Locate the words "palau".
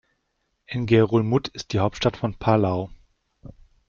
2.33-2.89